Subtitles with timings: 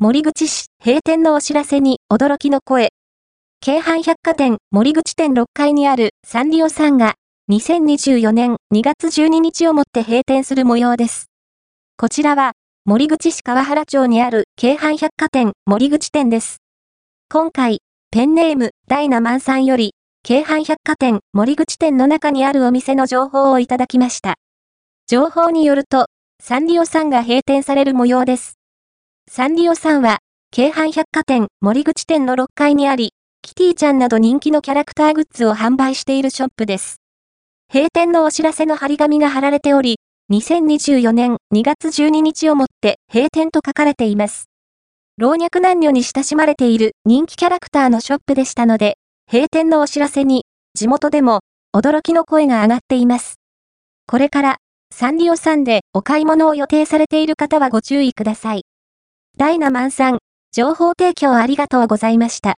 [0.00, 2.90] 森口市閉店のお知らせに驚きの声。
[3.60, 7.14] 京阪百貨店森口店6階にあるサンリオさんが
[7.50, 11.26] 2024年2月12日をもって閉店する模様です。
[11.96, 12.52] こちらは
[12.84, 16.58] 森口市川原町にある京阪百貨店森口店です。
[17.28, 17.80] 今回、
[18.12, 24.36] ペンネームダイナマンさんより京阪百貨店森口店の中にあるお店の情報をいただきました。
[25.08, 26.06] 情報によると、
[26.40, 28.57] サンリオさんが閉店される模様です。
[29.30, 30.20] サンリオさんは、
[30.50, 33.12] 京阪百貨店森口店の6階にあり、
[33.42, 36.96] キティちゃんなど人気のキャラクターグッズを販売しているショップです。
[37.70, 39.98] 閉店のお知らせの張り紙が貼られており、
[40.32, 44.46] 2024年2月12日をもって閉店と書かれています。
[45.18, 48.96] 老若男女に親しまれている人気キャラクターのショップでしたので、
[49.30, 51.40] 閉店のお知らせに、地元でも、
[51.76, 53.34] 驚きの声が上がっています。
[54.06, 54.56] これから、
[54.90, 58.62] サンリオさんでお買い物を予定されている方はご注意ください。
[59.38, 60.18] ダイナマンさん、
[60.50, 62.46] 情報提供ありがとうございました。